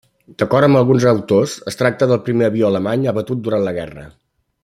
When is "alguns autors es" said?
0.79-1.77